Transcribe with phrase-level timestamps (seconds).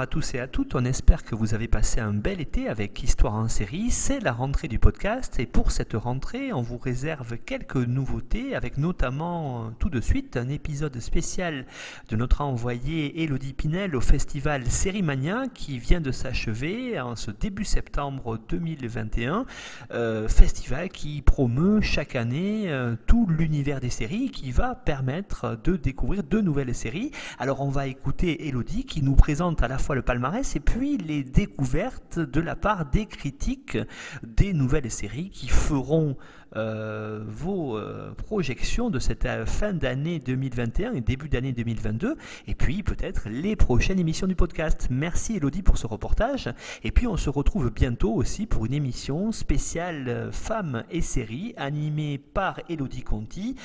[0.00, 3.02] À tous et à toutes, on espère que vous avez passé un bel été avec
[3.02, 3.90] Histoire en série.
[3.90, 8.78] C'est la rentrée du podcast et pour cette rentrée, on vous réserve quelques nouveautés avec
[8.78, 11.66] notamment euh, tout de suite un épisode spécial
[12.10, 17.64] de notre envoyé Elodie Pinel au festival Sérimania qui vient de s'achever en ce début
[17.64, 19.46] septembre 2021.
[19.90, 25.74] Euh, festival qui promeut chaque année euh, tout l'univers des séries qui va permettre de
[25.74, 27.10] découvrir de nouvelles séries.
[27.40, 30.96] Alors on va écouter Elodie qui nous présente à la fois le palmarès et puis
[30.98, 33.78] les découvertes de la part des critiques
[34.22, 36.16] des nouvelles séries qui feront
[36.56, 42.54] euh, vos euh, projections de cette euh, fin d'année 2021 et début d'année 2022 et
[42.54, 44.88] puis peut-être les prochaines émissions du podcast.
[44.90, 46.48] Merci Elodie pour ce reportage
[46.84, 52.16] et puis on se retrouve bientôt aussi pour une émission spéciale femmes et séries animée
[52.16, 53.56] par Elodie Conti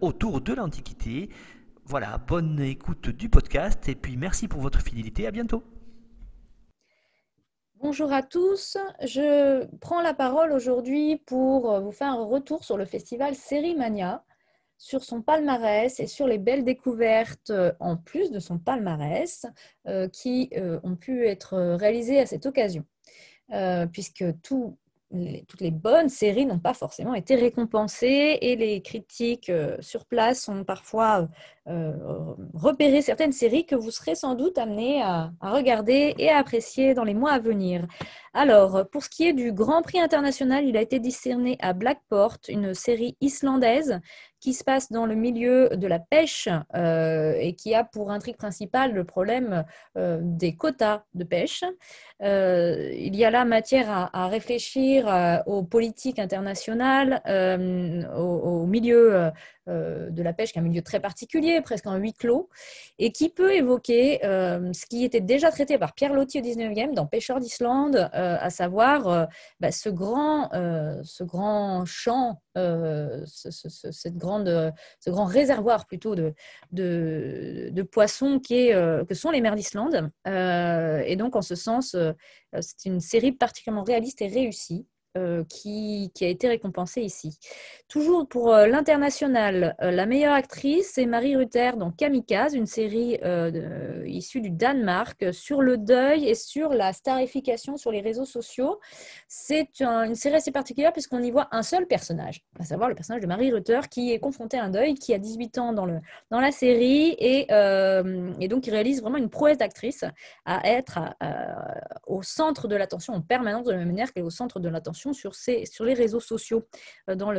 [0.00, 1.30] autour de l'Antiquité.
[1.90, 5.26] Voilà, bonne écoute du podcast et puis merci pour votre fidélité.
[5.26, 5.64] À bientôt.
[7.80, 12.84] Bonjour à tous, je prends la parole aujourd'hui pour vous faire un retour sur le
[12.84, 14.24] festival Sérimania,
[14.78, 19.46] sur son palmarès et sur les belles découvertes en plus de son palmarès
[19.88, 22.84] euh, qui euh, ont pu être réalisées à cette occasion.
[23.52, 24.78] Euh, puisque tout
[25.48, 30.48] toutes les bonnes séries n'ont pas forcément été récompensées et les critiques euh, sur place
[30.48, 31.28] ont parfois
[31.68, 31.92] euh,
[32.54, 37.04] repéré certaines séries que vous serez sans doute amenés à, regarder et à apprécier dans
[37.04, 37.86] les mois à venir.
[38.32, 42.38] Alors, pour ce qui est du Grand Prix international, il a été discerné à Blackport,
[42.48, 44.00] une série islandaise
[44.40, 48.36] qui se passe dans le milieu de la pêche euh, et qui a pour intrigue
[48.36, 49.64] principale le problème
[49.98, 51.62] euh, des quotas de pêche.
[52.22, 57.22] Euh, il y a là matière à, réfléchir aux politiques internationales,
[58.16, 59.30] au, milieu
[59.66, 62.48] de la pêche, qui est un milieu très particulier, presque en huis clos,
[62.98, 67.06] et qui peut évoquer ce qui était déjà traité par Pierre Loti au 19e dans
[67.06, 69.28] Pêcheurs d'Islande, à savoir
[69.60, 70.50] bah, ce, grand,
[71.02, 76.34] ce grand champ, cette grande ce grand réservoir plutôt de,
[76.72, 80.10] de, poissons qui est, euh, que sont les mers d'Islande.
[80.26, 82.12] Euh, et donc, en ce sens, euh,
[82.60, 84.86] c'est une série particulièrement réaliste et réussie.
[85.16, 87.36] Euh, qui, a été récompensée ici.
[87.88, 93.18] Toujours pour euh, l'international, euh, la meilleure actrice, c'est Marie Ruther dans Kamikaze, une série
[94.06, 98.78] issue du Danemark sur le deuil et sur la starification sur les réseaux sociaux.
[99.26, 103.22] C'est une série assez particulière puisqu'on y voit un seul personnage, à savoir le personnage
[103.22, 105.98] de Marie Ruther qui est confronté à un deuil, qui a 18 ans dans, le,
[106.30, 110.04] dans la série et, et donc qui réalise vraiment une prouesse d'actrice
[110.44, 111.00] à être
[112.06, 114.68] au centre de l'attention en permanence de la même manière qu'elle est au centre de
[114.68, 116.66] l'attention sur, les réseaux sociaux
[117.08, 117.30] euh, dans,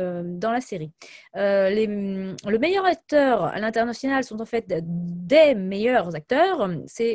[0.52, 0.90] la série.
[1.36, 6.68] Euh, les, le meilleur acteur à l'international sont en fait des meilleurs acteurs.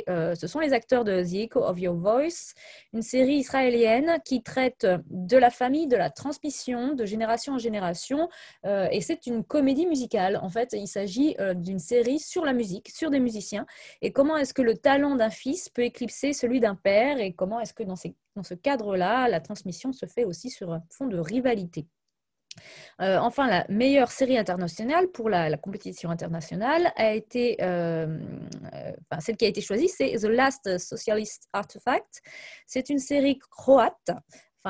[0.09, 2.53] Euh, ce sont les acteurs de The Echo of Your Voice,
[2.93, 8.29] une série israélienne qui traite de la famille, de la transmission de génération en génération.
[8.65, 10.39] et c'est une comédie musicale.
[10.41, 13.65] En fait, il s'agit d'une série sur la musique, sur des musiciens,
[14.01, 17.59] et comment est-ce que le talent d'un fils peut éclipser celui d'un père, et comment
[17.59, 21.07] est-ce que dans ces dans ce cadre-là, la transmission se fait aussi sur un fond
[21.07, 21.87] de rivalité.
[23.01, 28.19] Euh, enfin, la meilleure série internationale pour la, compétition internationale a été, euh,
[28.73, 32.21] euh, celle qui a été choisie, c'est The Last Socialist Artifact.
[32.65, 34.11] C'est une série croate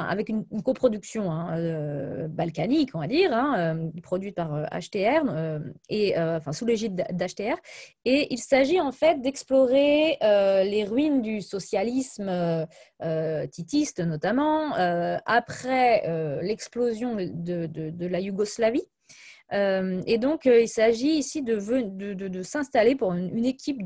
[0.03, 5.59] avec une, coproduction hein, euh, balkanique, on va dire, hein, euh, produite par HTR euh,
[5.89, 6.15] et
[6.51, 7.57] sous l'égide d'HTR.
[8.05, 12.67] Et il s'agit en fait d'explorer les ruines du socialisme
[13.51, 14.73] titiste, notamment
[15.25, 18.87] après l'explosion de, la Yougoslavie.
[19.53, 21.59] Euh, et donc, euh, il s'agit ici de,
[22.43, 23.83] s'installer pour une, équipe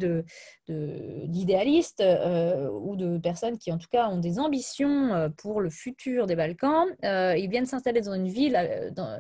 [0.68, 6.26] d'idéalistes euh, ou de personnes qui, en tout cas, ont des ambitions pour le futur
[6.28, 6.88] des Balkans.
[7.04, 8.56] ils viennent s'installer dans une ville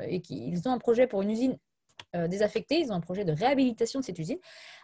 [0.07, 1.57] et ils ont un projet pour une usine
[2.13, 4.39] désaffectés, ils ont un projet de réhabilitation de cette usine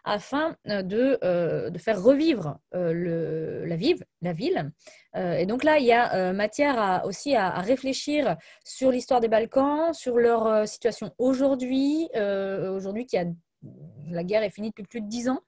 [0.08, 4.72] afin euh, de, euh, de faire revivre la, ville,
[5.16, 10.18] et donc là, il y a matière aussi à, réfléchir sur l'histoire des Balkans, sur
[10.18, 13.25] leur situation aujourd'hui, aujourd'hui qui a
[14.10, 15.42] la guerre est finie depuis plus de dix ans.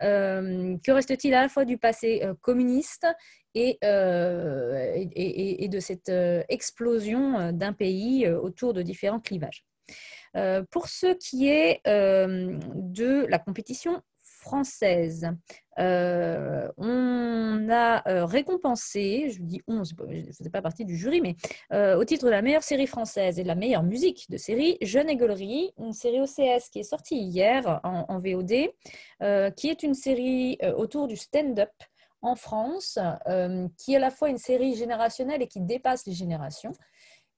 [0.00, 3.06] que reste-t-il à la fois du passé communiste
[3.54, 6.12] et, de cette
[6.48, 9.64] explosion d'un pays autour de différents clivages?
[10.70, 14.02] Pour ce qui est de la compétition
[14.46, 15.28] française.
[15.78, 21.20] Euh, on a euh, récompensé, je dis on, je ne faisais pas partie du jury,
[21.20, 21.34] mais
[21.72, 24.78] euh, au titre de la meilleure série française et de la meilleure musique de série,
[24.82, 28.70] Jeune Égolerie, une série OCS qui est sortie hier en, VOD,
[29.56, 31.72] qui est une série autour du stand-up
[32.22, 32.98] en France,
[33.78, 36.72] qui est à la fois une série générationnelle et qui dépasse les générations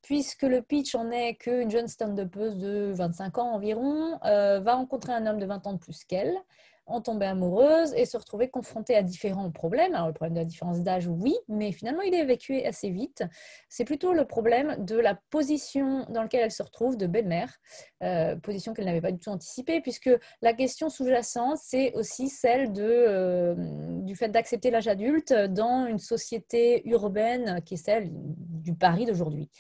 [0.03, 5.27] puisque le pitch en est qu'une jeune stand-upeuse de 25 ans environ va rencontrer un
[5.27, 6.37] homme de 20 ans de plus qu'elle,
[6.89, 9.95] en tomber amoureuse et se retrouver confrontée à différents problèmes.
[9.95, 13.23] Alors, le problème de la différence d'âge, oui, mais finalement, il est évacué assez vite.
[13.69, 17.53] C'est plutôt le problème de la position dans laquelle elle se retrouve de belle-mère,
[18.03, 22.73] euh, position qu'elle n'avait pas du tout anticipée, puisque la question sous-jacente, c'est aussi celle
[22.73, 23.55] de, euh,
[24.03, 29.51] du fait d'accepter l'âge adulte dans une société urbaine qui est celle du Paris d'aujourd'hui.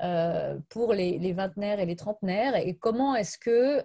[0.00, 3.82] Euh, pour les, les, vingtenaires et les trentenaires, et comment est-ce que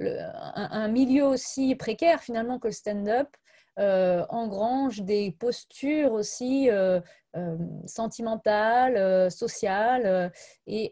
[0.00, 3.28] un, milieu aussi précaire finalement que le stand-up
[3.78, 7.00] euh, engrange des postures aussi euh,
[7.36, 7.56] euh,
[7.86, 10.32] sentimentales, sociales,
[10.66, 10.90] et,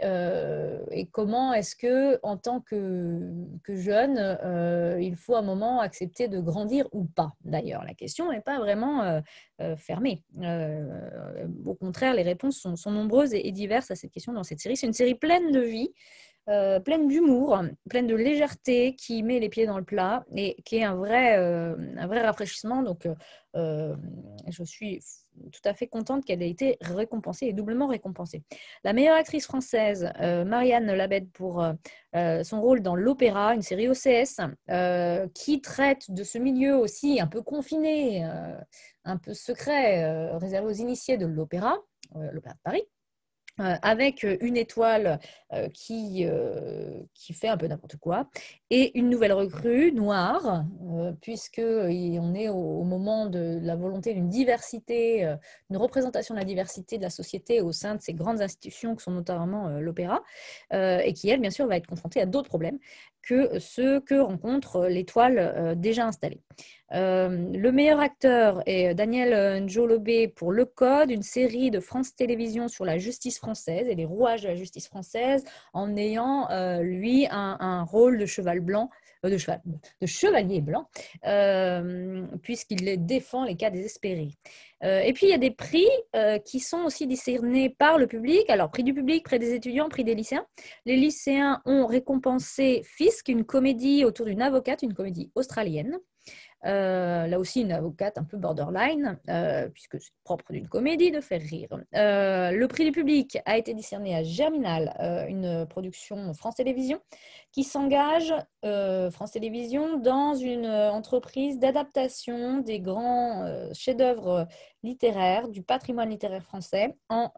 [1.11, 6.87] comment est-ce que en tant que, jeune, il faut à un moment accepter de grandir
[6.93, 7.33] ou pas?
[7.45, 9.21] D'ailleurs, la question n'est pas vraiment
[9.77, 10.23] fermée.
[11.67, 14.61] au contraire, les réponses sont, sont nombreuses et, et, diverses à cette question dans cette
[14.61, 14.77] série.
[14.77, 15.93] C'est une série pleine de vie.
[16.49, 20.77] Euh, pleine d'humour, pleine de légèreté, qui met les pieds dans le plat et qui
[20.77, 22.83] est un vrai, euh, rafraîchissement.
[22.83, 23.07] Donc,
[23.55, 23.95] euh,
[24.49, 25.01] je suis
[25.53, 28.43] tout à fait contente qu'elle ait été récompensée et doublement récompensée.
[28.83, 31.65] La meilleure actrice française, Marianne Labette, pour
[32.15, 34.41] son rôle dans L'Opéra, une série OCS,
[35.35, 38.25] qui traite de ce milieu aussi un peu confiné,
[39.05, 41.77] un peu secret, réservé aux initiés de l'Opéra,
[42.15, 42.85] l'Opéra de Paris.
[43.61, 45.19] Euh, avec euh, une étoile
[45.53, 46.25] euh, qui,
[47.33, 48.29] fait un peu n'importe quoi,
[48.71, 50.65] et une nouvelle recrue noire,
[51.21, 55.23] puisque on est au, moment de la volonté d'une diversité,
[55.71, 59.03] une représentation de la diversité de la société au sein de ces grandes institutions que
[59.03, 60.23] sont notamment l'opéra,
[60.73, 62.79] et qui, elle, bien sûr, va être confrontée à d'autres problèmes
[63.29, 66.41] que ceux que rencontre l'étoile déjà installée.
[66.95, 72.69] Euh, le meilleur acteur est Daniel Njolobé pour Le Code, une série de France Télévisions
[72.69, 75.45] sur la justice française et les rouages de la justice française,
[75.75, 78.91] en ayant, euh, lui, un, rôle de cheval blanc,
[79.27, 79.31] euh,
[80.01, 80.89] de chevalier blanc,
[82.43, 84.31] puisqu'il défend les cas désespérés.
[84.83, 85.89] Et puis, il y a des prix
[86.45, 88.49] qui sont aussi discernés par le public.
[88.49, 90.47] Alors, prix du public, prix des étudiants, prix des lycéens.
[90.87, 95.99] Les lycéens ont récompensé Fisk, une comédie autour d'une avocate, une comédie australienne.
[96.65, 101.21] Euh, là aussi, une avocate un peu borderline, euh, puisque c'est propre d'une comédie de
[101.21, 101.69] faire rire.
[101.95, 104.95] Euh, le prix du public a été décerné à Germinal,
[105.29, 107.01] une production France Télévisions,
[107.53, 108.35] qui s'engage,
[109.13, 114.47] France Télévisions, dans une entreprise d'adaptation des grands chefs-d'œuvre
[114.83, 117.31] littéraires, du patrimoine littéraire français en,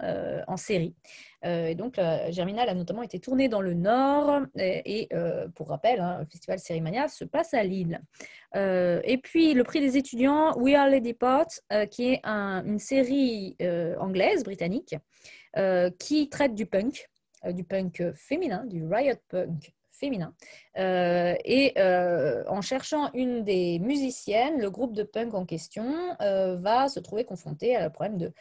[0.47, 0.95] en série.
[1.45, 1.99] et donc,
[2.31, 5.09] Germinal a notamment été tourné dans le Nord, et,
[5.55, 8.01] pour rappel, hein, le festival Sérimania se passe à Lille.
[8.55, 13.57] et puis, le prix des étudiants, We Are Lady Pot, qui est une série
[13.99, 14.95] anglaise, britannique,
[15.99, 17.09] qui traite du punk,
[17.49, 20.35] du punk féminin, du riot punk féminin.
[20.79, 26.57] Euh, et euh, en cherchant une des musiciennes, le groupe de punk en question euh,
[26.57, 28.33] va se trouver confronté à un problème de,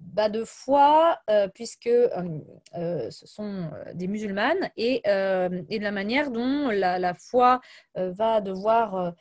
[0.00, 1.18] bas de foi,
[1.54, 7.60] puisque ce sont des musulmanes, et, de la manière dont la foi
[7.96, 9.12] va devoir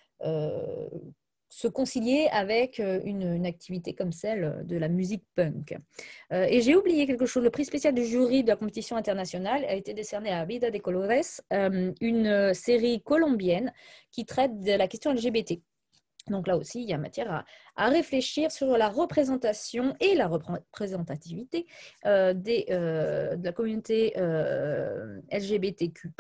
[1.56, 5.78] se concilier avec euh, une, activité comme celle de la musique punk.
[6.34, 9.64] Euh, et j'ai oublié quelque chose, le prix spécial du jury de la compétition internationale
[9.64, 13.72] a été décerné à Vida de Colores, euh, une série colombienne
[14.12, 15.62] qui traite de la question LGBT.
[16.30, 21.68] Donc là aussi, il y a matière à, réfléchir sur la représentation et la représentativité
[22.06, 22.34] euh,
[22.70, 26.14] euh, de la communauté euh, LGBTQ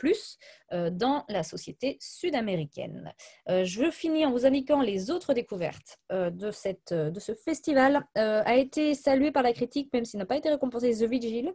[0.92, 3.14] dans la société sud-américaine.
[3.48, 8.06] je finis en vous indiquant les autres découvertes de, cette, de ce festival.
[8.16, 11.54] a été salué par la critique, même s'il n'a pas été récompensé, The Vigil,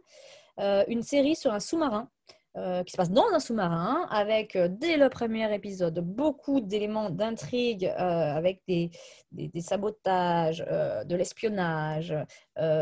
[0.57, 2.09] une série sur un sous-marin
[2.57, 7.09] euh, qui se passe dans un sous-marin, avec euh, dès le premier épisode beaucoup d'éléments
[7.09, 8.91] d'intrigue, euh, avec des,
[9.31, 12.13] des, sabotages, de l'espionnage,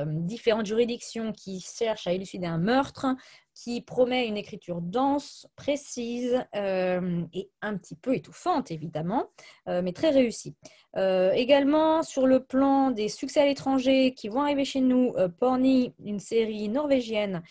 [0.07, 3.05] différentes juridictions qui cherchent à élucider un meurtre,
[3.53, 9.29] qui promet une écriture dense, précise et un petit peu étouffante, évidemment,
[9.67, 10.55] mais très réussie.
[10.95, 16.19] également, sur le plan des succès à l'étranger qui vont arriver chez nous, Porny, une
[16.19, 17.43] série norvégienne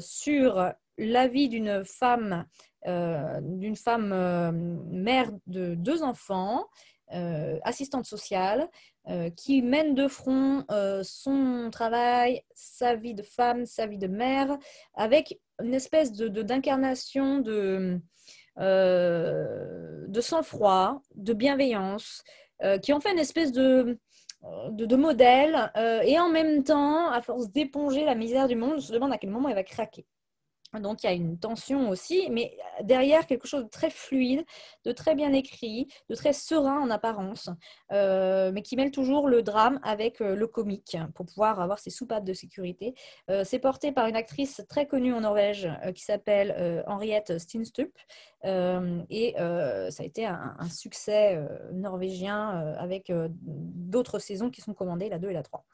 [0.00, 2.44] sur la vie d'une femme,
[2.86, 6.66] euh, d'une femme euh, mère de deux enfants,
[7.14, 8.68] euh, assistante sociale,
[9.36, 10.66] qui mène de front
[11.02, 14.58] son travail, sa vie de femme, sa vie de mère,
[14.92, 18.02] avec une espèce de, d'incarnation de,
[20.20, 22.22] sang-froid, de bienveillance,
[22.82, 23.98] qui en fait une espèce de
[24.94, 25.72] modèle,
[26.04, 29.16] et en même temps, à force d'éponger la misère du monde, on se demande à
[29.16, 30.04] quel moment elle va craquer.
[30.74, 34.44] Donc il y a une tension aussi, mais derrière quelque chose de très fluide,
[34.84, 37.48] de très bien écrit, de très serein en apparence,
[37.90, 41.88] euh, mais qui mêle toujours le drame avec euh, le comique pour pouvoir avoir ses
[41.88, 42.94] soupapes de sécurité.
[43.30, 47.96] Euh, c'est porté par une actrice très connue en Norvège qui s'appelle Henriette Stinstup.
[48.44, 51.38] et ça a été un, succès
[51.72, 53.10] norvégien avec
[53.42, 55.64] d'autres saisons qui sont commandées, la 2 et la 3.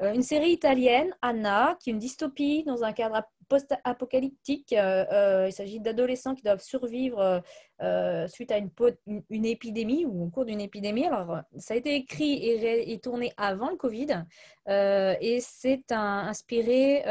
[0.00, 4.43] une série italienne, Anna, qui est une dystopie dans un cadre post-apocalyptique.
[4.50, 7.42] Euh, euh, il s'agit d'adolescents qui doivent survivre
[7.82, 11.06] euh, suite à une, épidémie ou au cours d'une épidémie.
[11.06, 14.24] Alors, ça a été écrit et, tourné avant le Covid
[14.66, 17.02] et c'est inspiré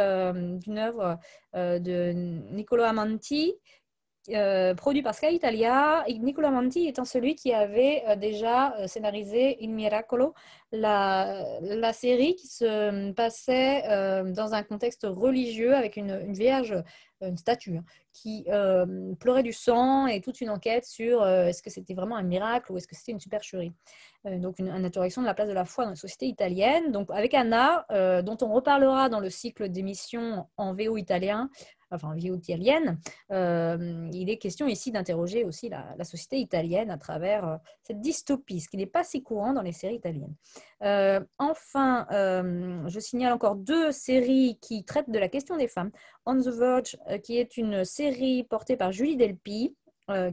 [0.60, 1.20] d'une œuvre
[1.54, 2.12] de
[2.54, 3.54] Niccolo Amanti
[4.78, 10.34] produit par Sky Italia, Nicola Manti étant celui qui avait déjà scénarisé Il Miracolo,
[10.74, 13.84] la, la série qui se passait
[14.34, 16.76] dans un contexte religieux avec une, vierge,
[17.22, 18.46] une statue, hein, qui
[19.20, 22.78] pleurait du sang et toute une enquête sur est-ce que c'était vraiment un miracle ou
[22.78, 23.74] est-ce que c'était une supercherie.
[24.26, 26.92] donc une, une, introduction de la place de la foi dans la société italienne.
[26.92, 27.86] Donc avec Anna,
[28.24, 31.50] dont on reparlera dans le cycle d'émissions en VO italien
[31.94, 33.00] enfin vie italienne,
[33.32, 38.60] euh, il est question ici d'interroger aussi la, société italienne à travers euh, cette dystopie,
[38.60, 40.36] ce qui n'est pas si courant dans les séries italiennes.
[40.84, 45.92] Euh, enfin, je signale encore deux séries qui traitent de la question des femmes.
[46.26, 49.76] On the Verge, qui est une série portée par Julie Delpy,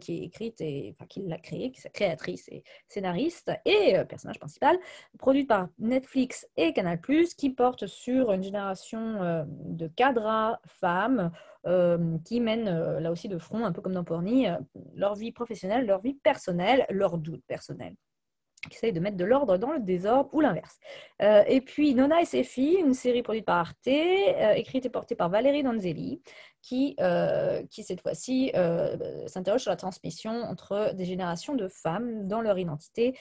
[0.00, 4.40] qui est écrite et qui l'a créée, qui est sa créatrice et scénariste et personnage
[4.40, 4.76] principal,
[5.18, 7.00] produite par Netflix et Canal+,
[7.36, 11.30] qui porte sur une génération de cadres femmes
[12.24, 14.46] qui mènent là aussi de front, un peu comme dans Porny,
[14.94, 17.94] leur vie professionnelle, leur vie personnelle, leurs doutes personnels
[18.68, 20.78] qui essaye de mettre de l'ordre dans le désordre ou l'inverse.
[21.22, 24.90] Euh, et puis Nona et ses filles, une série produite par Arte, euh, écrite et
[24.90, 26.20] portée par Valérie Donzelli,
[27.00, 28.52] euh, qui cette fois-ci
[29.26, 33.16] s'interroge sur la transmission entre des générations de femmes dans leur identité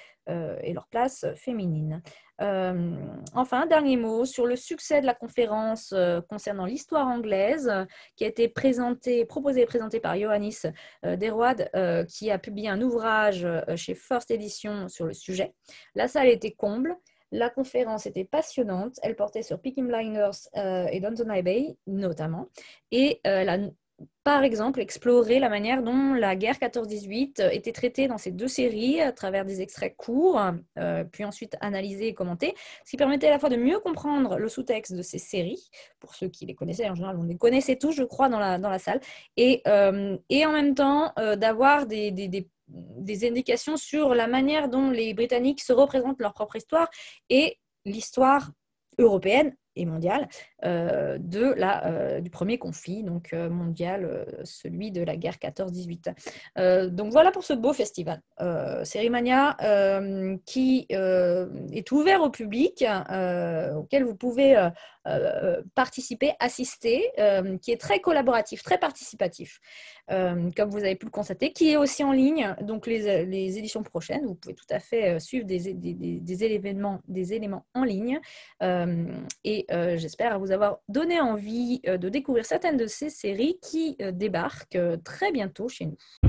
[0.62, 2.02] et leur place féminine.
[2.42, 2.96] Euh,
[3.34, 7.72] enfin, un dernier mot sur le succès de la conférence euh, concernant l'histoire anglaise
[8.16, 10.62] qui a été proposée et présentée par Johannis
[11.06, 11.70] euh, Derwad,
[12.08, 15.54] qui a publié un ouvrage chez First Edition sur le sujet.
[15.96, 16.96] La salle était comble.
[17.32, 18.96] La conférence était passionnante.
[19.04, 22.48] Elle portait sur Peaky Blinders et Downton Abbey, notamment.
[22.92, 23.60] Et la
[24.30, 28.48] par exemple, explorer la manière dont la guerre 14-18 euh, était traitée dans ces deux
[28.48, 30.40] séries à travers des extraits courts,
[30.78, 32.54] euh, puis ensuite analysés et commentés,
[32.86, 36.14] ce qui permettait à la fois de mieux comprendre le sous-texte de ces séries, pour
[36.14, 39.02] ceux qui les connaissaient, en général on les connaissait tous, je crois, dans la, salle,
[39.36, 42.46] et, euh, et en même temps d'avoir des
[43.24, 46.88] indications sur la manière dont les Britanniques se représentent leur propre histoire
[47.32, 48.52] et l'histoire
[49.00, 49.88] européenne et
[50.66, 56.90] euh, de la, euh, du premier conflit donc euh, mondial, celui de la guerre 14-18.
[56.90, 58.22] donc voilà pour ce beau festival.
[58.84, 59.58] Cérimania
[60.46, 62.86] qui est ouvert au public,
[63.76, 64.70] auquel vous pouvez
[65.76, 67.04] participer, assister,
[67.62, 69.60] qui est très collaboratif, très participatif,
[70.08, 72.56] comme vous avez pu le constater, qui est aussi en ligne.
[72.62, 77.84] Donc les, éditions prochaines, vous pouvez tout à fait suivre des, des, des, éléments, en
[77.84, 78.20] ligne.
[79.44, 84.12] et j'espère vous avoir donné envie euh, de découvrir certaines de ces séries qui euh,
[84.12, 86.29] débarquent euh, très bientôt chez nous.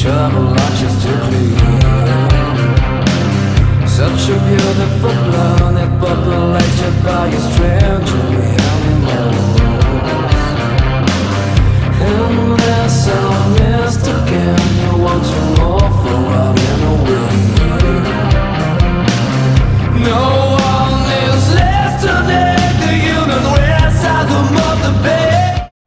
[0.00, 0.58] trouble I
[1.02, 1.60] to clear.
[3.86, 8.49] Such a beautiful planet populated by a stranger.